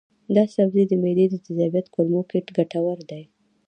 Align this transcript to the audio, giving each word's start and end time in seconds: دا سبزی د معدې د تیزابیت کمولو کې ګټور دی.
دا 0.35 0.43
سبزی 0.55 0.83
د 0.87 0.93
معدې 1.01 1.25
د 1.29 1.35
تیزابیت 1.45 1.87
کمولو 1.95 2.21
کې 2.29 2.39
ګټور 2.57 2.97
دی. 3.09 3.23